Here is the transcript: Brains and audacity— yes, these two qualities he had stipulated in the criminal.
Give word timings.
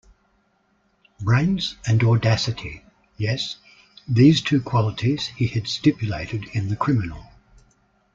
Brains 1.19 1.75
and 1.85 2.03
audacity— 2.03 2.83
yes, 3.19 3.57
these 4.07 4.41
two 4.41 4.59
qualities 4.59 5.27
he 5.27 5.45
had 5.45 5.67
stipulated 5.67 6.45
in 6.53 6.69
the 6.69 6.75
criminal. 6.75 7.23